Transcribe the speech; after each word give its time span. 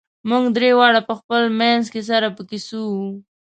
موږ 0.29 0.43
درې 0.57 0.69
واړه 0.79 1.01
په 1.09 1.13
خپل 1.19 1.41
منځ 1.59 1.83
کې 1.93 2.01
سره 2.09 2.27
په 2.35 2.41
کیسو 2.49 2.79
وو. 2.93 3.09